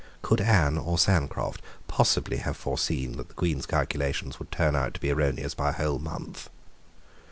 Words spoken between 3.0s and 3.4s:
that the